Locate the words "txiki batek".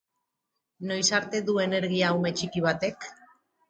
2.43-3.13